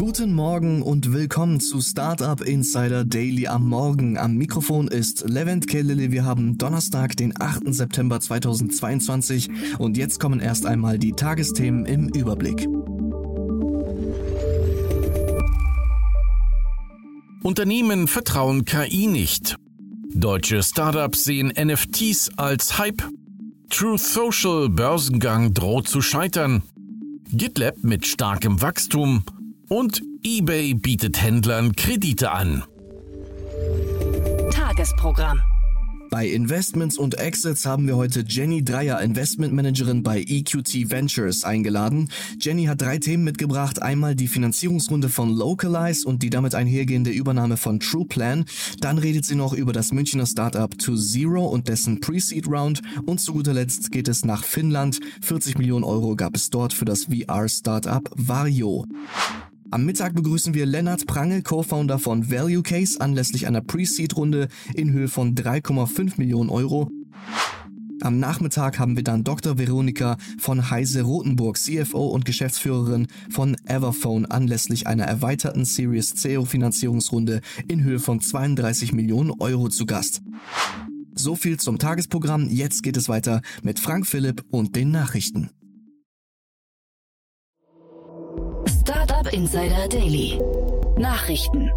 Guten 0.00 0.32
Morgen 0.32 0.80
und 0.80 1.12
willkommen 1.12 1.60
zu 1.60 1.82
Startup 1.82 2.40
Insider 2.40 3.04
Daily 3.04 3.46
am 3.48 3.68
Morgen. 3.68 4.16
Am 4.16 4.34
Mikrofon 4.34 4.88
ist 4.88 5.28
Levent 5.28 5.66
Kellele. 5.66 6.10
Wir 6.10 6.24
haben 6.24 6.56
Donnerstag, 6.56 7.18
den 7.18 7.34
8. 7.38 7.64
September 7.74 8.18
2022 8.18 9.50
und 9.78 9.98
jetzt 9.98 10.18
kommen 10.18 10.40
erst 10.40 10.64
einmal 10.64 10.98
die 10.98 11.12
Tagesthemen 11.12 11.84
im 11.84 12.08
Überblick. 12.08 12.66
Unternehmen 17.42 18.08
vertrauen 18.08 18.64
KI 18.64 19.06
nicht. 19.06 19.56
Deutsche 20.14 20.62
Startups 20.62 21.24
sehen 21.24 21.52
NFTs 21.54 22.30
als 22.38 22.78
Hype. 22.78 23.02
Truth 23.68 24.00
Social 24.00 24.70
Börsengang 24.70 25.52
droht 25.52 25.88
zu 25.88 26.00
scheitern. 26.00 26.62
GitLab 27.32 27.74
mit 27.82 28.06
starkem 28.06 28.62
Wachstum 28.62 29.24
und 29.70 30.02
eBay 30.24 30.74
bietet 30.74 31.22
Händlern 31.22 31.76
Kredite 31.76 32.32
an. 32.32 32.64
Tagesprogramm. 34.50 35.40
Bei 36.10 36.26
Investments 36.26 36.98
und 36.98 37.20
Exits 37.20 37.66
haben 37.66 37.86
wir 37.86 37.94
heute 37.94 38.24
Jenny 38.26 38.64
Dreier, 38.64 39.00
Investmentmanagerin 39.00 40.02
bei 40.02 40.22
EQT 40.22 40.90
Ventures, 40.90 41.44
eingeladen. 41.44 42.10
Jenny 42.40 42.64
hat 42.64 42.82
drei 42.82 42.98
Themen 42.98 43.22
mitgebracht. 43.22 43.80
Einmal 43.80 44.16
die 44.16 44.26
Finanzierungsrunde 44.26 45.08
von 45.08 45.30
Localize 45.30 46.04
und 46.04 46.24
die 46.24 46.30
damit 46.30 46.56
einhergehende 46.56 47.10
Übernahme 47.10 47.56
von 47.56 47.78
TruePlan. 47.78 48.46
Dann 48.80 48.98
redet 48.98 49.24
sie 49.24 49.36
noch 49.36 49.52
über 49.52 49.72
das 49.72 49.92
Münchner 49.92 50.26
Startup 50.26 50.76
To 50.80 50.96
Zero 50.96 51.46
und 51.46 51.68
dessen 51.68 52.00
Pre-Seed 52.00 52.48
Round. 52.48 52.82
Und 53.06 53.20
zu 53.20 53.34
guter 53.34 53.54
Letzt 53.54 53.92
geht 53.92 54.08
es 54.08 54.24
nach 54.24 54.42
Finnland. 54.42 54.98
40 55.20 55.58
Millionen 55.58 55.84
Euro 55.84 56.16
gab 56.16 56.34
es 56.34 56.50
dort 56.50 56.72
für 56.72 56.86
das 56.86 57.04
VR-Startup 57.04 58.10
Vario. 58.16 58.84
Am 59.72 59.84
Mittag 59.84 60.16
begrüßen 60.16 60.52
wir 60.52 60.66
Lennart 60.66 61.06
Prange, 61.06 61.42
Co-Founder 61.42 62.00
von 62.00 62.28
Value 62.28 62.64
Case, 62.64 63.00
anlässlich 63.00 63.46
einer 63.46 63.60
Pre-Seed-Runde 63.60 64.48
in 64.74 64.92
Höhe 64.92 65.06
von 65.06 65.36
3,5 65.36 66.14
Millionen 66.16 66.50
Euro. 66.50 66.90
Am 68.00 68.18
Nachmittag 68.18 68.80
haben 68.80 68.96
wir 68.96 69.04
dann 69.04 69.22
Dr. 69.22 69.58
Veronika 69.58 70.16
von 70.40 70.70
Heise 70.70 71.02
Rotenburg, 71.02 71.56
CFO 71.56 72.08
und 72.08 72.24
Geschäftsführerin 72.24 73.06
von 73.30 73.56
Everphone, 73.64 74.26
anlässlich 74.26 74.88
einer 74.88 75.04
erweiterten 75.04 75.64
Series 75.64 76.16
C 76.16 76.44
Finanzierungsrunde 76.44 77.40
in 77.68 77.84
Höhe 77.84 78.00
von 78.00 78.20
32 78.20 78.92
Millionen 78.92 79.30
Euro 79.38 79.68
zu 79.68 79.86
Gast. 79.86 80.20
So 81.14 81.36
viel 81.36 81.60
zum 81.60 81.78
Tagesprogramm. 81.78 82.48
Jetzt 82.48 82.82
geht 82.82 82.96
es 82.96 83.08
weiter 83.08 83.40
mit 83.62 83.78
Frank 83.78 84.06
Philipp 84.08 84.44
und 84.50 84.74
den 84.74 84.90
Nachrichten. 84.90 85.50
Insider 89.32 89.86
Daily. 89.88 90.40
Nachrichten. 90.98 91.70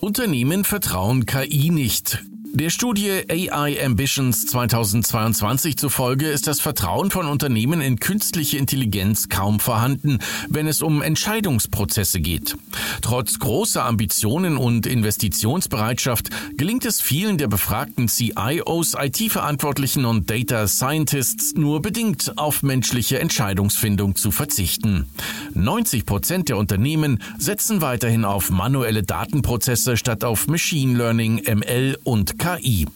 Unternehmen 0.00 0.64
vertrauen 0.64 1.26
KI 1.26 1.70
nicht. 1.70 2.22
Der 2.56 2.70
Studie 2.70 3.10
AI 3.28 3.84
Ambitions 3.84 4.46
2022 4.46 5.76
zufolge 5.76 6.28
ist 6.28 6.46
das 6.46 6.60
Vertrauen 6.60 7.10
von 7.10 7.26
Unternehmen 7.26 7.80
in 7.80 7.98
künstliche 7.98 8.58
Intelligenz 8.58 9.28
kaum 9.28 9.58
vorhanden, 9.58 10.20
wenn 10.48 10.68
es 10.68 10.80
um 10.80 11.02
Entscheidungsprozesse 11.02 12.20
geht. 12.20 12.56
Trotz 13.02 13.40
großer 13.40 13.84
Ambitionen 13.84 14.56
und 14.56 14.86
Investitionsbereitschaft 14.86 16.30
gelingt 16.56 16.84
es 16.84 17.00
vielen 17.00 17.38
der 17.38 17.48
befragten 17.48 18.06
CIOs, 18.06 18.94
IT-Verantwortlichen 19.00 20.04
und 20.04 20.30
Data 20.30 20.68
Scientists 20.68 21.54
nur 21.56 21.82
bedingt 21.82 22.34
auf 22.38 22.62
menschliche 22.62 23.18
Entscheidungsfindung 23.18 24.14
zu 24.14 24.30
verzichten. 24.30 25.06
90 25.54 26.06
Prozent 26.06 26.48
der 26.50 26.58
Unternehmen 26.58 27.20
setzen 27.36 27.80
weiterhin 27.80 28.24
auf 28.24 28.50
manuelle 28.50 29.02
Datenprozesse 29.02 29.96
statt 29.96 30.22
auf 30.22 30.46
Machine 30.46 30.96
Learning, 30.96 31.42
ML 31.52 31.98
und 32.04 32.38
KI. 32.44 32.86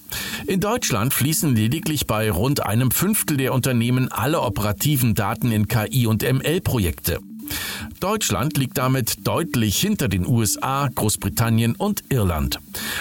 In 0.47 0.61
Deutschland 0.61 1.15
fließen 1.15 1.57
lediglich 1.57 2.07
bei 2.07 2.31
rund 2.31 2.67
einem 2.67 2.91
Fünftel 2.91 3.39
der 3.39 3.55
Unternehmen 3.55 4.13
alle 4.13 4.43
operativen 4.43 5.15
Daten 5.15 5.53
in 5.53 5.69
KI 5.69 6.07
und 6.07 6.23
ML-Projekte. 6.23 7.21
Deutschland 7.99 8.59
liegt 8.59 8.77
damit 8.77 9.27
deutlich 9.27 9.81
hinter 9.81 10.09
den 10.09 10.27
USA, 10.27 10.91
Großbritannien 10.95 11.77
und 11.77 12.05
Irland. 12.11 12.59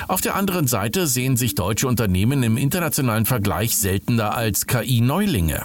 Auf 0.08 0.22
der 0.22 0.38
anderen 0.38 0.68
Seite 0.68 1.06
sehen 1.06 1.36
sich 1.36 1.54
deutsche 1.54 1.86
Unternehmen 1.86 2.42
im 2.44 2.56
internationalen 2.56 3.26
Vergleich 3.26 3.76
seltener 3.76 4.34
als 4.34 4.68
KI-Neulinge. 4.68 5.64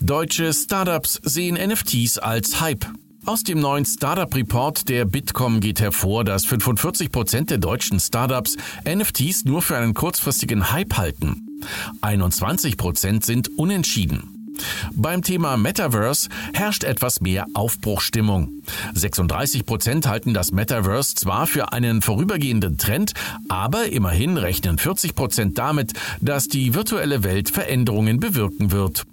Deutsche 0.00 0.54
Startups 0.54 1.20
sehen 1.24 1.58
NFTs 1.62 2.16
als 2.16 2.62
Hype. 2.62 2.86
Aus 3.28 3.44
dem 3.44 3.60
neuen 3.60 3.84
Startup 3.84 4.34
Report 4.34 4.88
der 4.88 5.04
Bitkom 5.04 5.60
geht 5.60 5.82
hervor, 5.82 6.24
dass 6.24 6.46
45 6.46 7.12
Prozent 7.12 7.50
der 7.50 7.58
deutschen 7.58 8.00
Startups 8.00 8.56
NFTs 8.88 9.44
nur 9.44 9.60
für 9.60 9.76
einen 9.76 9.92
kurzfristigen 9.92 10.72
Hype 10.72 10.96
halten. 10.96 11.60
21 12.00 12.78
Prozent 12.78 13.26
sind 13.26 13.50
unentschieden. 13.58 14.54
Beim 14.94 15.20
Thema 15.20 15.58
Metaverse 15.58 16.30
herrscht 16.54 16.84
etwas 16.84 17.20
mehr 17.20 17.44
Aufbruchstimmung. 17.52 18.62
36 18.94 19.66
Prozent 19.66 20.06
halten 20.08 20.32
das 20.32 20.50
Metaverse 20.50 21.14
zwar 21.14 21.46
für 21.46 21.74
einen 21.74 22.00
vorübergehenden 22.00 22.78
Trend, 22.78 23.12
aber 23.50 23.92
immerhin 23.92 24.38
rechnen 24.38 24.78
40 24.78 25.14
Prozent 25.14 25.58
damit, 25.58 25.92
dass 26.22 26.48
die 26.48 26.72
virtuelle 26.72 27.24
Welt 27.24 27.50
Veränderungen 27.50 28.20
bewirken 28.20 28.72
wird. 28.72 29.04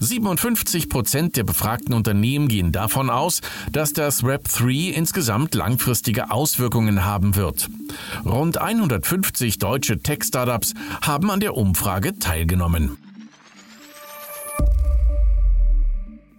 57 0.00 0.88
Prozent 0.88 1.36
der 1.36 1.44
befragten 1.44 1.94
Unternehmen 1.94 2.48
gehen 2.48 2.72
davon 2.72 3.10
aus, 3.10 3.40
dass 3.72 3.92
das 3.92 4.22
Web3 4.22 4.90
insgesamt 4.92 5.54
langfristige 5.54 6.30
Auswirkungen 6.30 7.04
haben 7.04 7.36
wird. 7.36 7.68
Rund 8.24 8.58
150 8.58 9.58
deutsche 9.58 10.00
Tech-Startups 10.00 10.74
haben 11.02 11.30
an 11.30 11.40
der 11.40 11.56
Umfrage 11.56 12.18
teilgenommen. 12.18 12.98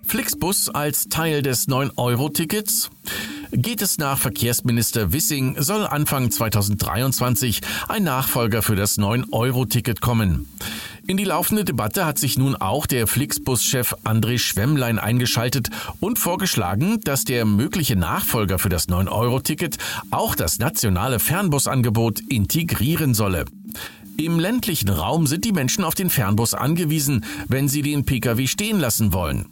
Flixbus 0.08 0.70
als 0.70 1.10
Teil 1.10 1.42
des 1.42 1.68
9-Euro-Tickets? 1.68 2.90
Geht 3.52 3.82
es 3.82 3.98
nach 3.98 4.18
Verkehrsminister 4.18 5.14
Wissing, 5.14 5.62
soll 5.62 5.88
Anfang 5.88 6.30
2023 6.32 7.62
ein 7.88 8.04
Nachfolger 8.04 8.62
für 8.62 8.76
das 8.76 8.98
9-Euro-Ticket 8.98 10.02
kommen. 10.02 10.48
In 11.08 11.18
die 11.18 11.24
laufende 11.24 11.64
Debatte 11.64 12.04
hat 12.04 12.18
sich 12.18 12.36
nun 12.36 12.56
auch 12.56 12.88
der 12.88 13.06
Flixbus-Chef 13.06 13.94
André 14.06 14.40
Schwemmlein 14.40 14.98
eingeschaltet 14.98 15.70
und 16.00 16.18
vorgeschlagen, 16.18 17.00
dass 17.04 17.26
der 17.26 17.46
mögliche 17.46 17.96
Nachfolger 17.96 18.58
für 18.58 18.70
das 18.70 18.90
9-Euro-Ticket 18.90 19.78
auch 20.10 20.34
das 20.34 20.58
nationale 20.58 21.20
Fernbusangebot 21.20 22.22
integrieren 22.22 23.14
solle. 23.14 23.46
Im 24.18 24.40
ländlichen 24.40 24.90
Raum 24.90 25.28
sind 25.28 25.44
die 25.44 25.52
Menschen 25.52 25.84
auf 25.84 25.94
den 25.94 26.10
Fernbus 26.10 26.54
angewiesen, 26.54 27.26
wenn 27.50 27.68
sie 27.68 27.82
den 27.82 28.06
Pkw 28.06 28.48
stehen 28.48 28.80
lassen 28.80 29.12
wollen. 29.12 29.46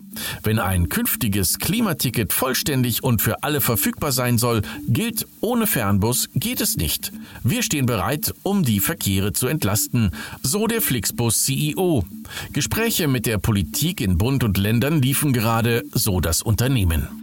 Wenn 0.43 0.59
ein 0.59 0.89
künftiges 0.89 1.59
Klimaticket 1.59 2.31
vollständig 2.31 3.03
und 3.03 3.21
für 3.21 3.43
alle 3.43 3.61
verfügbar 3.61 4.11
sein 4.11 4.37
soll, 4.37 4.61
gilt, 4.87 5.27
ohne 5.41 5.67
Fernbus 5.67 6.29
geht 6.35 6.61
es 6.61 6.77
nicht. 6.77 7.11
Wir 7.43 7.61
stehen 7.61 7.85
bereit, 7.85 8.33
um 8.43 8.63
die 8.63 8.79
Verkehre 8.79 9.33
zu 9.33 9.47
entlasten, 9.47 10.11
so 10.41 10.67
der 10.67 10.81
Flixbus 10.81 11.43
CEO. 11.43 12.05
Gespräche 12.53 13.07
mit 13.07 13.25
der 13.25 13.39
Politik 13.39 13.99
in 13.99 14.17
Bund 14.17 14.43
und 14.43 14.57
Ländern 14.57 15.01
liefen 15.01 15.33
gerade, 15.33 15.83
so 15.93 16.21
das 16.21 16.41
Unternehmen. 16.41 17.22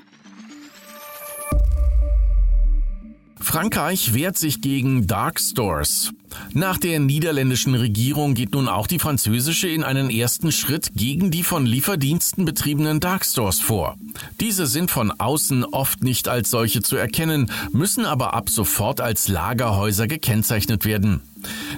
Frankreich 3.50 4.14
wehrt 4.14 4.38
sich 4.38 4.60
gegen 4.60 5.08
Dark 5.08 5.40
Stores. 5.40 6.12
Nach 6.52 6.78
der 6.78 7.00
niederländischen 7.00 7.74
Regierung 7.74 8.34
geht 8.34 8.52
nun 8.52 8.68
auch 8.68 8.86
die 8.86 9.00
französische 9.00 9.66
in 9.66 9.82
einen 9.82 10.08
ersten 10.08 10.52
Schritt 10.52 10.92
gegen 10.94 11.32
die 11.32 11.42
von 11.42 11.66
Lieferdiensten 11.66 12.44
betriebenen 12.44 13.00
Dark 13.00 13.24
Stores 13.24 13.58
vor. 13.58 13.96
Diese 14.38 14.68
sind 14.68 14.92
von 14.92 15.10
außen 15.10 15.64
oft 15.64 16.04
nicht 16.04 16.28
als 16.28 16.50
solche 16.50 16.80
zu 16.80 16.94
erkennen, 16.94 17.50
müssen 17.72 18.06
aber 18.06 18.34
ab 18.34 18.50
sofort 18.50 19.00
als 19.00 19.26
Lagerhäuser 19.26 20.06
gekennzeichnet 20.06 20.84
werden. 20.84 21.20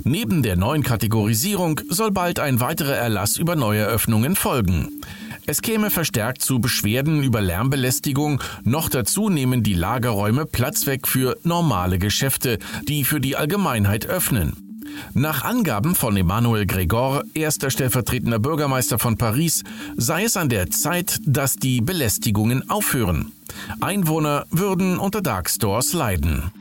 Neben 0.04 0.42
der 0.42 0.56
neuen 0.56 0.82
Kategorisierung 0.82 1.80
soll 1.88 2.10
bald 2.10 2.38
ein 2.38 2.60
weiterer 2.60 2.96
Erlass 2.96 3.38
über 3.38 3.56
Neueröffnungen 3.56 4.36
folgen. 4.36 5.00
Es 5.44 5.60
käme 5.60 5.90
verstärkt 5.90 6.42
zu 6.42 6.60
Beschwerden 6.60 7.22
über 7.24 7.40
Lärmbelästigung. 7.40 8.40
Noch 8.62 8.88
dazu 8.88 9.28
nehmen 9.28 9.62
die 9.62 9.74
Lagerräume 9.74 10.46
Platz 10.46 10.86
weg 10.86 11.08
für 11.08 11.36
normale 11.42 11.98
Geschäfte, 11.98 12.58
die 12.86 13.04
für 13.04 13.20
die 13.20 13.36
Allgemeinheit 13.36 14.06
öffnen. 14.06 14.72
Nach 15.14 15.42
Angaben 15.42 15.94
von 15.94 16.16
Emmanuel 16.16 16.66
Gregor, 16.66 17.24
erster 17.34 17.70
stellvertretender 17.70 18.38
Bürgermeister 18.38 18.98
von 18.98 19.16
Paris, 19.16 19.64
sei 19.96 20.24
es 20.24 20.36
an 20.36 20.48
der 20.48 20.70
Zeit, 20.70 21.18
dass 21.24 21.56
die 21.56 21.80
Belästigungen 21.80 22.68
aufhören. 22.70 23.32
Einwohner 23.80 24.46
würden 24.50 24.98
unter 24.98 25.22
Dark 25.22 25.50
Stores 25.50 25.92
leiden. 25.92 26.52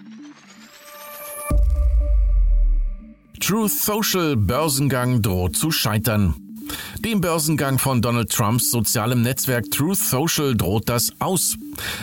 Truth 3.40 3.72
Social 3.72 4.36
Börsengang 4.38 5.22
droht 5.22 5.56
zu 5.56 5.72
scheitern. 5.72 6.51
Dem 7.00 7.22
Börsengang 7.22 7.80
von 7.80 8.02
Donald 8.02 8.30
Trumps 8.32 8.72
sozialem 8.72 9.22
Netzwerk 9.22 9.72
Truth 9.72 9.98
Social 9.98 10.56
droht 10.56 10.90
das 10.90 11.12
aus. 11.20 11.58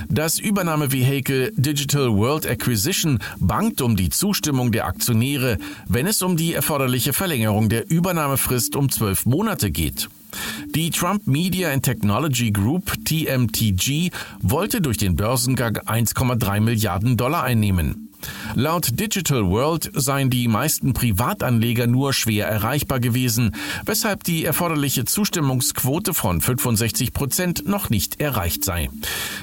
Das 0.08 0.38
Übernahmevehikel 0.38 1.52
Digital 1.56 2.14
World 2.14 2.46
Acquisition 2.46 3.18
bangt 3.38 3.80
um 3.80 3.96
die 3.96 4.10
Zustimmung 4.10 4.72
der 4.72 4.86
Aktionäre, 4.86 5.58
wenn 5.88 6.06
es 6.06 6.22
um 6.22 6.36
die 6.36 6.54
erforderliche 6.54 7.12
Verlängerung 7.12 7.68
der 7.68 7.90
Übernahmefrist 7.90 8.76
um 8.76 8.90
zwölf 8.90 9.26
Monate 9.26 9.70
geht. 9.70 10.08
Die 10.74 10.90
Trump 10.90 11.26
Media 11.26 11.72
and 11.72 11.82
Technology 11.82 12.50
Group 12.50 12.92
TMTG 13.04 14.10
wollte 14.42 14.80
durch 14.80 14.98
den 14.98 15.16
Börsengang 15.16 15.78
1,3 15.78 16.60
Milliarden 16.60 17.16
Dollar 17.16 17.44
einnehmen. 17.44 18.07
Laut 18.54 18.98
Digital 18.98 19.46
World 19.48 19.90
seien 19.94 20.30
die 20.30 20.48
meisten 20.48 20.92
Privatanleger 20.92 21.86
nur 21.86 22.12
schwer 22.12 22.46
erreichbar 22.46 23.00
gewesen, 23.00 23.54
weshalb 23.84 24.24
die 24.24 24.44
erforderliche 24.44 25.04
Zustimmungsquote 25.04 26.14
von 26.14 26.40
65 26.40 27.12
Prozent 27.12 27.68
noch 27.68 27.90
nicht 27.90 28.20
erreicht 28.20 28.64
sei. 28.64 28.88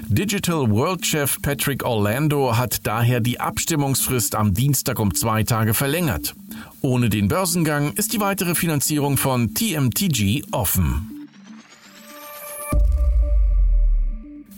Digital 0.08 0.70
World-Chef 0.70 1.42
Patrick 1.42 1.84
Orlando 1.86 2.58
hat 2.58 2.86
daher 2.86 3.20
die 3.20 3.40
Abstimmungsfrist 3.40 4.36
am 4.36 4.54
Dienstag 4.54 5.00
um 5.00 5.14
zwei 5.14 5.44
Tage 5.44 5.74
verlängert. 5.74 6.36
Ohne 6.82 7.10
den 7.10 7.28
Börsengang 7.28 7.94
ist 7.94 8.14
die 8.14 8.20
weitere 8.20 8.56
Finanzierung 8.56 9.18
von 9.18 9.54
TMTG 9.54 10.44
offen. 10.52 11.28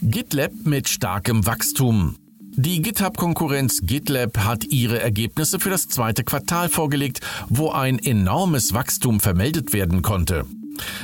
GitLab 0.02 0.52
mit 0.64 0.88
starkem 0.88 1.46
Wachstum. 1.46 2.16
Die 2.60 2.82
GitHub-Konkurrenz 2.82 3.82
GitLab 3.84 4.40
hat 4.40 4.66
ihre 4.66 5.00
Ergebnisse 5.00 5.60
für 5.60 5.70
das 5.70 5.88
zweite 5.90 6.24
Quartal 6.24 6.70
vorgelegt, 6.70 7.22
wo 7.50 7.70
ein 7.70 8.00
enormes 8.00 8.74
Wachstum 8.74 9.20
vermeldet 9.20 9.74
werden 9.74 10.02
konnte. 10.02 10.44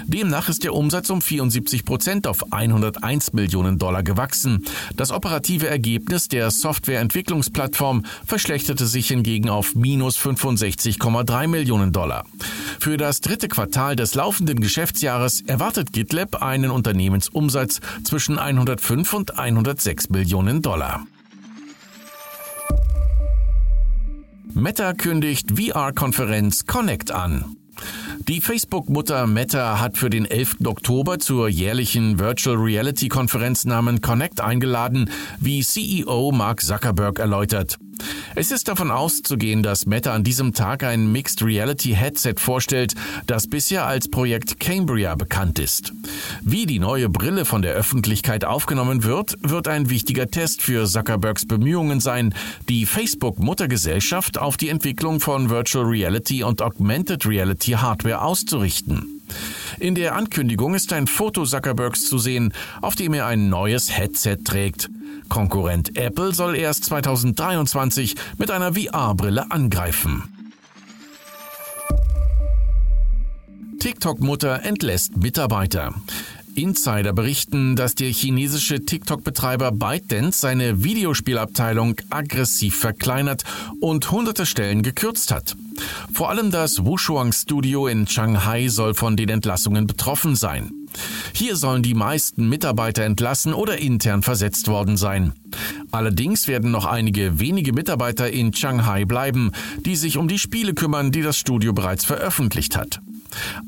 Demnach 0.07 0.49
ist 0.49 0.63
der 0.63 0.73
Umsatz 0.73 1.11
um 1.11 1.21
74 1.21 1.85
Prozent 1.85 2.25
auf 2.25 2.51
101 2.51 3.33
Millionen 3.33 3.77
Dollar 3.77 4.01
gewachsen. 4.01 4.65
Das 4.95 5.11
operative 5.11 5.67
Ergebnis 5.67 6.27
der 6.27 6.49
Softwareentwicklungsplattform 6.49 8.03
verschlechterte 8.25 8.87
sich 8.87 9.09
hingegen 9.09 9.49
auf 9.49 9.75
minus 9.75 10.17
65,3 10.17 11.47
Millionen 11.47 11.91
Dollar. 11.91 12.25
Für 12.79 12.97
das 12.97 13.21
dritte 13.21 13.47
Quartal 13.47 13.95
des 13.95 14.15
laufenden 14.15 14.59
Geschäftsjahres 14.59 15.41
erwartet 15.41 15.93
GitLab 15.93 16.41
einen 16.41 16.71
Unternehmensumsatz 16.71 17.79
zwischen 18.03 18.39
105 18.39 19.13
und 19.13 19.37
106 19.37 20.09
Millionen 20.09 20.63
Dollar. 20.63 21.05
Meta 24.55 24.93
kündigt 24.93 25.57
VR-Konferenz 25.57 26.65
Connect 26.65 27.11
an. 27.11 27.57
Die 28.27 28.39
Facebook-Mutter 28.39 29.25
Meta 29.25 29.79
hat 29.79 29.97
für 29.97 30.11
den 30.11 30.25
11. 30.25 30.57
Oktober 30.65 31.17
zur 31.17 31.49
jährlichen 31.49 32.19
Virtual 32.19 32.55
Reality 32.55 33.09
Konferenz 33.09 33.65
namen 33.65 34.01
Connect 34.01 34.41
eingeladen, 34.41 35.09
wie 35.39 35.63
CEO 35.63 36.31
Mark 36.31 36.61
Zuckerberg 36.61 37.17
erläutert. 37.17 37.77
Es 38.35 38.51
ist 38.51 38.67
davon 38.67 38.91
auszugehen, 38.91 39.63
dass 39.63 39.85
Meta 39.85 40.13
an 40.13 40.23
diesem 40.23 40.53
Tag 40.53 40.83
ein 40.83 41.11
Mixed 41.11 41.43
Reality 41.43 41.93
Headset 41.93 42.35
vorstellt, 42.37 42.93
das 43.27 43.47
bisher 43.47 43.85
als 43.85 44.09
Projekt 44.09 44.59
Cambria 44.59 45.15
bekannt 45.15 45.59
ist. 45.59 45.93
Wie 46.41 46.65
die 46.65 46.79
neue 46.79 47.09
Brille 47.09 47.45
von 47.45 47.61
der 47.61 47.73
Öffentlichkeit 47.73 48.45
aufgenommen 48.45 49.03
wird, 49.03 49.37
wird 49.41 49.67
ein 49.67 49.89
wichtiger 49.89 50.27
Test 50.27 50.61
für 50.61 50.85
Zuckerbergs 50.85 51.45
Bemühungen 51.45 51.99
sein, 51.99 52.33
die 52.69 52.85
Facebook-Muttergesellschaft 52.85 54.37
auf 54.37 54.57
die 54.57 54.69
Entwicklung 54.69 55.19
von 55.19 55.49
Virtual 55.49 55.85
Reality 55.85 56.43
und 56.43 56.61
Augmented 56.61 57.25
Reality 57.25 57.71
Hardware 57.71 58.21
auszurichten. 58.21 59.12
In 59.79 59.95
der 59.95 60.15
Ankündigung 60.15 60.75
ist 60.75 60.93
ein 60.93 61.07
Foto 61.07 61.45
Zuckerbergs 61.45 62.05
zu 62.05 62.17
sehen, 62.17 62.53
auf 62.81 62.95
dem 62.95 63.13
er 63.13 63.25
ein 63.25 63.49
neues 63.49 63.97
Headset 63.97 64.37
trägt. 64.43 64.89
Konkurrent 65.29 65.97
Apple 65.97 66.33
soll 66.33 66.55
erst 66.55 66.85
2023 66.85 68.15
mit 68.37 68.51
einer 68.51 68.73
VR-Brille 68.73 69.51
angreifen. 69.51 70.23
TikTok-Mutter 73.79 74.63
entlässt 74.63 75.17
Mitarbeiter. 75.17 75.93
Insider 76.55 77.13
berichten, 77.13 77.75
dass 77.75 77.95
der 77.95 78.11
chinesische 78.11 78.85
TikTok-Betreiber 78.85 79.71
ByteDance 79.71 80.39
seine 80.39 80.83
Videospielabteilung 80.83 81.95
aggressiv 82.09 82.77
verkleinert 82.77 83.43
und 83.81 84.11
hunderte 84.11 84.45
Stellen 84.45 84.83
gekürzt 84.83 85.31
hat. 85.31 85.55
Vor 86.13 86.29
allem 86.29 86.51
das 86.51 86.85
Wushuang 86.85 87.31
Studio 87.31 87.87
in 87.87 88.07
Shanghai 88.07 88.67
soll 88.67 88.93
von 88.93 89.15
den 89.15 89.29
Entlassungen 89.29 89.87
betroffen 89.87 90.35
sein. 90.35 90.71
Hier 91.33 91.55
sollen 91.55 91.81
die 91.81 91.95
meisten 91.95 92.49
Mitarbeiter 92.49 93.03
entlassen 93.03 93.53
oder 93.53 93.79
intern 93.79 94.21
versetzt 94.21 94.67
worden 94.67 94.97
sein. 94.97 95.33
Allerdings 95.91 96.47
werden 96.47 96.71
noch 96.71 96.85
einige 96.85 97.39
wenige 97.39 97.73
Mitarbeiter 97.73 98.29
in 98.29 98.53
Shanghai 98.53 99.05
bleiben, 99.05 99.51
die 99.85 99.95
sich 99.95 100.17
um 100.17 100.27
die 100.27 100.39
Spiele 100.39 100.73
kümmern, 100.73 101.11
die 101.11 101.21
das 101.21 101.37
Studio 101.37 101.73
bereits 101.73 102.05
veröffentlicht 102.05 102.75
hat. 102.77 102.99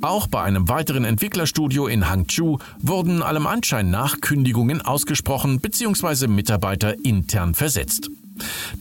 Auch 0.01 0.28
bei 0.28 0.44
einem 0.44 0.69
weiteren 0.69 1.06
Entwicklerstudio 1.06 1.88
in 1.88 2.10
Hangzhou 2.10 2.60
wurden 2.80 3.24
allem 3.24 3.48
Anschein 3.48 3.90
nach 3.90 4.22
Kündigungen 4.22 4.81
ausgesprochen 4.81 5.60
bzw. 5.60 6.28
Mitarbeiter 6.28 6.96
intern 7.04 7.56
versetzt. 7.56 8.10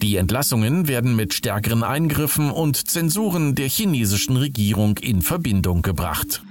Die 0.03 0.17
Entlassungen 0.17 0.89
werden 0.89 1.17
mit 1.17 1.35
stärkeren 1.35 1.83
Eingriffen 1.83 2.51
und 2.51 2.89
Zensuren 2.89 3.55
der 3.55 3.69
chinesischen 3.69 4.37
Regierung 4.37 4.99
in 4.99 5.23
Verbindung 5.23 5.83
gebracht. 5.83 6.43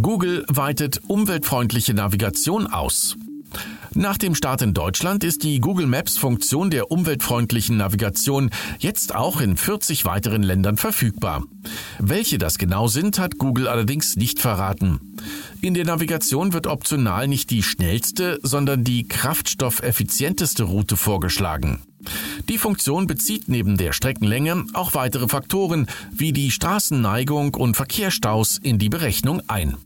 Google 0.00 0.44
weitet 0.48 1.00
umweltfreundliche 1.08 1.92
Navigation 1.92 2.66
aus. 2.66 3.16
Nach 3.94 4.18
dem 4.18 4.34
Start 4.34 4.62
in 4.62 4.74
Deutschland 4.74 5.24
ist 5.24 5.42
die 5.42 5.60
Google 5.60 5.86
Maps 5.86 6.18
Funktion 6.18 6.70
der 6.70 6.90
umweltfreundlichen 6.90 7.76
Navigation 7.78 8.50
jetzt 8.78 9.14
auch 9.14 9.40
in 9.40 9.56
40 9.56 10.04
weiteren 10.04 10.42
Ländern 10.42 10.76
verfügbar. 10.76 11.42
Welche 11.98 12.38
das 12.38 12.58
genau 12.58 12.86
sind, 12.86 13.18
hat 13.18 13.38
Google 13.38 13.66
allerdings 13.66 14.16
nicht 14.16 14.40
verraten. 14.40 15.16
In 15.60 15.74
der 15.74 15.84
Navigation 15.84 16.52
wird 16.52 16.66
optional 16.66 17.26
nicht 17.26 17.50
die 17.50 17.62
schnellste, 17.62 18.38
sondern 18.42 18.84
die 18.84 19.08
kraftstoffeffizienteste 19.08 20.64
Route 20.64 20.96
vorgeschlagen. 20.96 21.80
Die 22.48 22.58
Funktion 22.58 23.06
bezieht 23.06 23.48
neben 23.48 23.76
der 23.76 23.92
Streckenlänge 23.92 24.64
auch 24.74 24.94
weitere 24.94 25.28
Faktoren 25.28 25.86
wie 26.12 26.32
die 26.32 26.50
Straßenneigung 26.50 27.54
und 27.54 27.76
Verkehrsstaus 27.76 28.58
in 28.62 28.78
die 28.78 28.88
Berechnung 28.88 29.42
ein. 29.48 29.76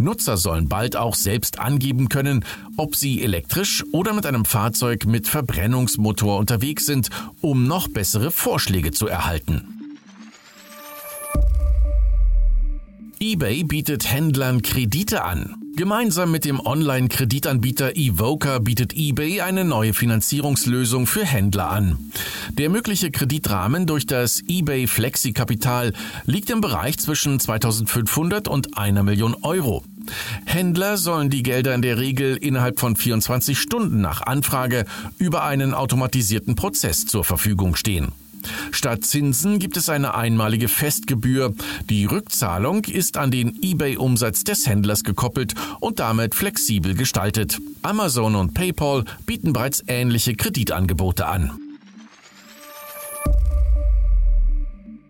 Nutzer 0.00 0.36
sollen 0.36 0.68
bald 0.68 0.96
auch 0.96 1.14
selbst 1.14 1.58
angeben 1.58 2.08
können, 2.08 2.44
ob 2.76 2.96
sie 2.96 3.22
elektrisch 3.22 3.84
oder 3.92 4.12
mit 4.12 4.26
einem 4.26 4.44
Fahrzeug 4.44 5.06
mit 5.06 5.28
Verbrennungsmotor 5.28 6.38
unterwegs 6.38 6.86
sind, 6.86 7.10
um 7.40 7.66
noch 7.66 7.88
bessere 7.88 8.30
Vorschläge 8.30 8.90
zu 8.90 9.06
erhalten. 9.06 9.83
eBay 13.26 13.64
bietet 13.64 14.12
Händlern 14.12 14.60
Kredite 14.60 15.24
an. 15.24 15.54
Gemeinsam 15.76 16.30
mit 16.30 16.44
dem 16.44 16.60
Online-Kreditanbieter 16.60 17.96
Evoca 17.96 18.58
bietet 18.58 18.92
eBay 18.94 19.40
eine 19.40 19.64
neue 19.64 19.94
Finanzierungslösung 19.94 21.06
für 21.06 21.24
Händler 21.24 21.70
an. 21.70 22.10
Der 22.50 22.68
mögliche 22.68 23.10
Kreditrahmen 23.10 23.86
durch 23.86 24.04
das 24.04 24.42
eBay 24.46 24.86
Flexi-Kapital 24.86 25.94
liegt 26.26 26.50
im 26.50 26.60
Bereich 26.60 26.98
zwischen 26.98 27.40
2500 27.40 28.46
und 28.46 28.76
einer 28.76 29.02
Million 29.02 29.34
Euro. 29.40 29.82
Händler 30.44 30.98
sollen 30.98 31.30
die 31.30 31.42
Gelder 31.42 31.74
in 31.74 31.80
der 31.80 31.96
Regel 31.96 32.36
innerhalb 32.36 32.78
von 32.78 32.94
24 32.94 33.58
Stunden 33.58 34.02
nach 34.02 34.20
Anfrage 34.20 34.84
über 35.16 35.44
einen 35.44 35.72
automatisierten 35.72 36.56
Prozess 36.56 37.06
zur 37.06 37.24
Verfügung 37.24 37.74
stehen. 37.74 38.12
Statt 38.70 39.04
Zinsen 39.04 39.58
gibt 39.58 39.76
es 39.76 39.88
eine 39.88 40.14
einmalige 40.14 40.68
Festgebühr. 40.68 41.54
Die 41.88 42.04
Rückzahlung 42.04 42.84
ist 42.84 43.16
an 43.16 43.30
den 43.30 43.58
eBay-Umsatz 43.62 44.44
des 44.44 44.66
Händlers 44.66 45.04
gekoppelt 45.04 45.54
und 45.80 46.00
damit 46.00 46.34
flexibel 46.34 46.94
gestaltet. 46.94 47.58
Amazon 47.82 48.34
und 48.34 48.54
PayPal 48.54 49.04
bieten 49.26 49.52
bereits 49.52 49.82
ähnliche 49.86 50.34
Kreditangebote 50.34 51.26
an. 51.26 51.52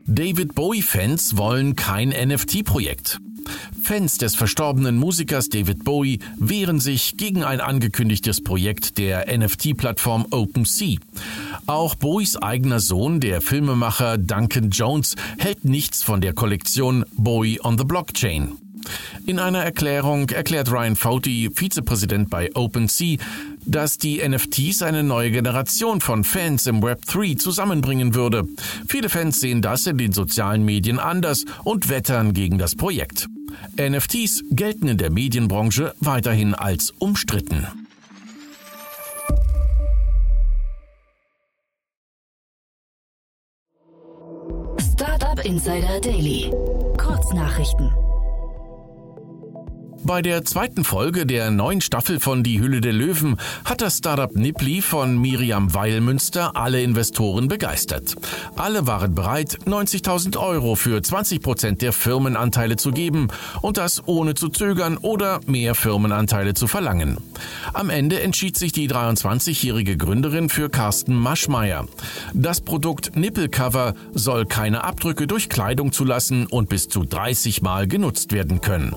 David 0.06 0.54
Bowie-Fans 0.54 1.36
wollen 1.36 1.76
kein 1.76 2.10
NFT-Projekt. 2.10 3.20
Fans 3.82 4.16
des 4.18 4.34
verstorbenen 4.34 4.96
Musikers 4.96 5.48
David 5.48 5.84
Bowie 5.84 6.18
wehren 6.38 6.80
sich 6.80 7.16
gegen 7.16 7.44
ein 7.44 7.60
angekündigtes 7.60 8.42
Projekt 8.42 8.98
der 8.98 9.26
NFT-Plattform 9.36 10.26
OpenSea. 10.30 10.96
Auch 11.66 11.94
Bowies 11.94 12.36
eigener 12.36 12.78
Sohn, 12.78 13.20
der 13.20 13.40
Filmemacher 13.40 14.18
Duncan 14.18 14.70
Jones, 14.70 15.16
hält 15.38 15.64
nichts 15.64 16.02
von 16.02 16.20
der 16.20 16.34
Kollektion 16.34 17.04
Bowie 17.16 17.58
on 17.62 17.78
the 17.78 17.84
Blockchain. 17.84 18.58
In 19.24 19.38
einer 19.38 19.60
Erklärung 19.60 20.28
erklärt 20.28 20.70
Ryan 20.70 20.94
Fouty, 20.94 21.48
Vizepräsident 21.54 22.28
bei 22.28 22.54
OpenSea, 22.54 23.16
dass 23.64 23.96
die 23.96 24.20
NFTs 24.26 24.82
eine 24.82 25.02
neue 25.02 25.30
Generation 25.30 26.02
von 26.02 26.22
Fans 26.22 26.66
im 26.66 26.82
Web 26.82 27.06
3 27.06 27.36
zusammenbringen 27.36 28.14
würde. 28.14 28.44
Viele 28.86 29.08
Fans 29.08 29.40
sehen 29.40 29.62
das 29.62 29.86
in 29.86 29.96
den 29.96 30.12
sozialen 30.12 30.66
Medien 30.66 30.98
anders 30.98 31.46
und 31.64 31.88
wettern 31.88 32.34
gegen 32.34 32.58
das 32.58 32.74
Projekt. 32.74 33.26
NFTs 33.80 34.44
gelten 34.50 34.88
in 34.88 34.98
der 34.98 35.10
Medienbranche 35.10 35.94
weiterhin 36.00 36.54
als 36.54 36.92
umstritten. 36.98 37.66
Insider 45.44 46.00
Daily. 46.00 46.50
Kurznachrichten. 46.96 48.03
Bei 50.06 50.20
der 50.20 50.44
zweiten 50.44 50.84
Folge 50.84 51.24
der 51.24 51.50
neuen 51.50 51.80
Staffel 51.80 52.20
von 52.20 52.42
Die 52.42 52.60
Hülle 52.60 52.82
der 52.82 52.92
Löwen 52.92 53.38
hat 53.64 53.80
das 53.80 53.96
Startup 53.96 54.36
Nippli 54.36 54.82
von 54.82 55.16
Miriam 55.16 55.72
Weilmünster 55.72 56.54
alle 56.54 56.82
Investoren 56.82 57.48
begeistert. 57.48 58.14
Alle 58.54 58.86
waren 58.86 59.14
bereit, 59.14 59.60
90.000 59.64 60.36
Euro 60.38 60.74
für 60.74 61.02
20 61.02 61.40
Prozent 61.40 61.80
der 61.80 61.94
Firmenanteile 61.94 62.76
zu 62.76 62.90
geben 62.90 63.28
und 63.62 63.78
das 63.78 64.06
ohne 64.06 64.34
zu 64.34 64.50
zögern 64.50 64.98
oder 64.98 65.40
mehr 65.46 65.74
Firmenanteile 65.74 66.52
zu 66.52 66.66
verlangen. 66.66 67.16
Am 67.72 67.88
Ende 67.88 68.20
entschied 68.20 68.58
sich 68.58 68.72
die 68.72 68.90
23-jährige 68.90 69.96
Gründerin 69.96 70.50
für 70.50 70.68
Carsten 70.68 71.14
Maschmeyer. 71.14 71.86
Das 72.34 72.60
Produkt 72.60 73.16
Nippelcover 73.16 73.94
soll 74.12 74.44
keine 74.44 74.84
Abdrücke 74.84 75.26
durch 75.26 75.48
Kleidung 75.48 75.92
zulassen 75.92 76.46
und 76.46 76.68
bis 76.68 76.88
zu 76.88 77.04
30 77.04 77.62
Mal 77.62 77.88
genutzt 77.88 78.32
werden 78.32 78.60
können. 78.60 78.94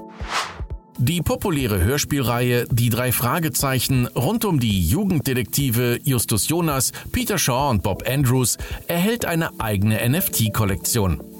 Die 1.00 1.22
populäre 1.22 1.84
Hörspielreihe 1.84 2.66
Die 2.72 2.89
drei 2.89 3.12
Fragezeichen 3.12 4.08
rund 4.08 4.46
um 4.46 4.60
die 4.60 4.82
Jugenddetektive 4.82 6.00
Justus 6.04 6.48
Jonas, 6.50 6.92
Peter 7.12 7.38
Shaw 7.38 7.70
und 7.70 7.84
Bob 7.84 8.04
Andrews 8.10 8.58
erhält 8.88 9.24
eine 9.24 9.60
eigene 9.60 10.00
NFT-Kollektion. 10.10 11.37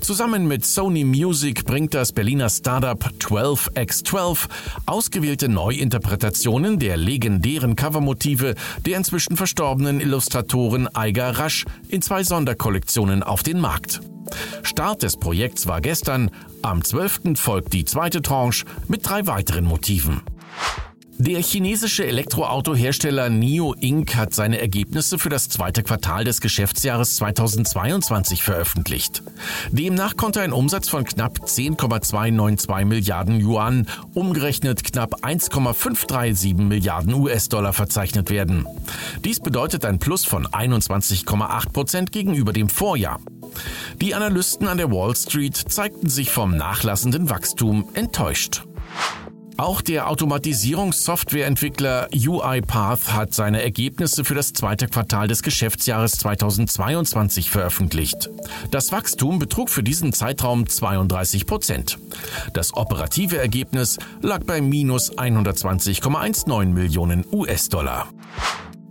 Zusammen 0.00 0.46
mit 0.46 0.64
Sony 0.64 1.04
Music 1.04 1.64
bringt 1.64 1.94
das 1.94 2.12
Berliner 2.12 2.50
Startup 2.50 3.02
12x12 3.20 4.48
ausgewählte 4.86 5.48
Neuinterpretationen 5.48 6.78
der 6.78 6.96
legendären 6.96 7.76
Covermotive 7.76 8.54
der 8.84 8.96
inzwischen 8.96 9.36
verstorbenen 9.36 10.00
Illustratoren 10.00 10.88
Eiger 10.94 11.30
Rasch 11.30 11.64
in 11.88 12.02
zwei 12.02 12.24
Sonderkollektionen 12.24 13.22
auf 13.22 13.42
den 13.42 13.60
Markt. 13.60 14.00
Start 14.62 15.02
des 15.02 15.16
Projekts 15.16 15.66
war 15.66 15.80
gestern, 15.80 16.30
am 16.62 16.82
12. 16.82 17.36
folgt 17.36 17.72
die 17.72 17.84
zweite 17.84 18.22
Tranche 18.22 18.64
mit 18.88 19.08
drei 19.08 19.26
weiteren 19.26 19.64
Motiven. 19.64 20.22
Der 21.18 21.40
chinesische 21.40 22.04
Elektroautohersteller 22.06 23.30
NIO 23.30 23.74
Inc. 23.74 24.16
hat 24.16 24.34
seine 24.34 24.60
Ergebnisse 24.60 25.16
für 25.16 25.28
das 25.28 25.48
zweite 25.48 25.84
Quartal 25.84 26.24
des 26.24 26.40
Geschäftsjahres 26.40 27.16
2022 27.16 28.42
veröffentlicht. 28.42 29.22
Demnach 29.70 30.16
konnte 30.16 30.40
ein 30.40 30.52
Umsatz 30.52 30.88
von 30.88 31.04
knapp 31.04 31.48
10,292 31.48 32.84
Milliarden 32.84 33.40
Yuan, 33.40 33.86
umgerechnet 34.12 34.82
knapp 34.82 35.24
1,537 35.24 36.56
Milliarden 36.56 37.14
US-Dollar 37.14 37.72
verzeichnet 37.72 38.30
werden. 38.30 38.66
Dies 39.24 39.38
bedeutet 39.38 39.84
ein 39.84 40.00
Plus 40.00 40.24
von 40.24 40.48
21,8 40.48 41.72
Prozent 41.72 42.12
gegenüber 42.12 42.52
dem 42.52 42.68
Vorjahr. 42.68 43.20
Die 44.00 44.16
Analysten 44.16 44.66
an 44.66 44.78
der 44.78 44.90
Wall 44.90 45.14
Street 45.14 45.56
zeigten 45.56 46.08
sich 46.08 46.30
vom 46.30 46.56
nachlassenden 46.56 47.30
Wachstum 47.30 47.88
enttäuscht. 47.94 48.64
Auch 49.56 49.82
der 49.82 50.08
Automatisierungssoftwareentwickler 50.10 52.08
UiPath 52.12 53.12
hat 53.12 53.32
seine 53.34 53.62
Ergebnisse 53.62 54.24
für 54.24 54.34
das 54.34 54.52
zweite 54.52 54.88
Quartal 54.88 55.28
des 55.28 55.44
Geschäftsjahres 55.44 56.12
2022 56.12 57.50
veröffentlicht. 57.50 58.30
Das 58.72 58.90
Wachstum 58.90 59.38
betrug 59.38 59.70
für 59.70 59.84
diesen 59.84 60.12
Zeitraum 60.12 60.68
32 60.68 61.46
Prozent. 61.46 61.98
Das 62.52 62.76
operative 62.76 63.38
Ergebnis 63.38 63.98
lag 64.22 64.42
bei 64.44 64.60
minus 64.60 65.12
120,19 65.16 66.66
Millionen 66.66 67.24
US-Dollar. 67.30 68.08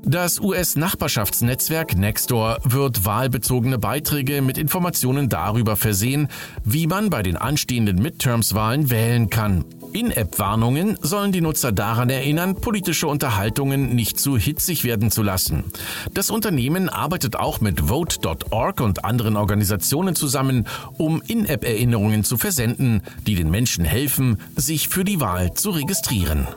Das 0.06 0.40
US-Nachbarschaftsnetzwerk 0.40 1.98
Nextdoor 1.98 2.58
wird 2.64 3.06
wahlbezogene 3.06 3.80
Beiträge 3.80 4.42
mit 4.42 4.58
Informationen 4.58 5.30
darüber 5.30 5.78
versehen, 5.78 6.28
wie 6.66 6.88
man 6.88 7.10
bei 7.10 7.24
den 7.24 7.38
anstehenden 7.38 8.02
Midterms-Wahlen 8.02 8.90
wählen 8.90 9.30
kann. 9.30 9.64
In-App-Warnungen 9.94 10.98
sollen 11.02 11.32
die 11.32 11.42
Nutzer 11.42 11.72
daran 11.72 12.10
erinnern, 12.10 12.56
politische 12.56 13.08
Unterhaltungen 13.08 13.94
nicht 13.96 14.20
zu 14.20 14.38
hitzig 14.38 14.84
werden 14.84 15.12
zu 15.12 15.22
lassen. 15.22 15.66
Das 16.14 16.32
Unternehmen 16.32 16.90
arbeitet 16.90 17.36
auch 17.36 17.62
mit 17.62 17.90
Vote.org 17.90 18.82
und 18.82 19.06
anderen 19.06 19.38
Organisationen 19.38 20.16
zusammen, 20.16 20.68
um 20.98 21.22
In-App-Erinnerungen 21.22 22.24
zu 22.24 22.38
versenden, 22.38 23.02
die 23.28 23.36
den 23.36 23.52
Menschen 23.52 23.86
helfen, 23.86 24.38
sich 24.56 24.90
für 24.90 25.04
die 25.04 25.20
Wahl 25.20 25.54
zu 25.54 25.70
registrieren. 25.70 26.48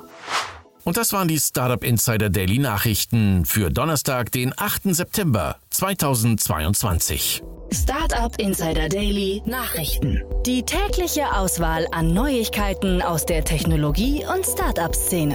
Und 0.87 0.97
das 0.97 1.13
waren 1.13 1.27
die 1.27 1.41
Startup 1.41 1.83
Insider 1.83 2.31
Daily 2.31 2.61
Nachrichten 2.61 3.45
für 3.45 3.71
Donnerstag, 3.71 4.31
den 4.31 4.55
8. 4.57 4.95
September 4.95 5.57
2022. 5.71 7.43
Startup 7.73 8.33
Insider 8.39 8.89
Daily 8.89 9.43
Nachrichten. 9.47 10.23
Die 10.47 10.63
tägliche 10.63 11.33
Auswahl 11.33 11.89
an 11.91 12.15
Neuigkeiten 12.15 13.03
aus 13.03 13.27
der 13.27 13.45
Technologie- 13.45 14.25
und 14.33 14.47
Startup-Szene. 14.47 15.35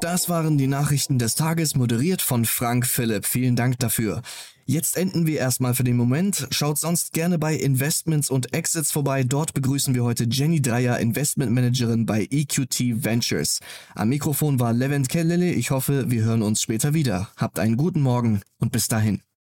Das 0.00 0.28
waren 0.28 0.56
die 0.56 0.68
Nachrichten 0.68 1.18
des 1.18 1.34
Tages, 1.34 1.74
moderiert 1.74 2.22
von 2.22 2.44
Frank 2.44 2.86
Philipp. 2.86 3.26
Vielen 3.26 3.56
Dank 3.56 3.80
dafür. 3.80 4.22
Jetzt 4.70 4.98
enden 4.98 5.26
wir 5.26 5.38
erstmal 5.38 5.72
für 5.72 5.82
den 5.82 5.96
Moment. 5.96 6.46
Schaut 6.50 6.78
sonst 6.78 7.14
gerne 7.14 7.38
bei 7.38 7.54
Investments 7.54 8.28
und 8.28 8.52
Exits 8.52 8.92
vorbei. 8.92 9.24
Dort 9.24 9.54
begrüßen 9.54 9.94
wir 9.94 10.04
heute 10.04 10.26
Jenny 10.30 10.60
Dreier, 10.60 10.98
Investment 10.98 11.52
Managerin 11.52 12.04
bei 12.04 12.28
EQT 12.30 13.02
Ventures. 13.02 13.60
Am 13.94 14.10
Mikrofon 14.10 14.60
war 14.60 14.74
Levent 14.74 15.08
Kellele. 15.08 15.50
Ich 15.52 15.70
hoffe, 15.70 16.10
wir 16.10 16.22
hören 16.22 16.42
uns 16.42 16.60
später 16.60 16.92
wieder. 16.92 17.30
Habt 17.38 17.58
einen 17.58 17.78
guten 17.78 18.02
Morgen 18.02 18.42
und 18.58 18.70
bis 18.70 18.88
dahin. 18.88 19.22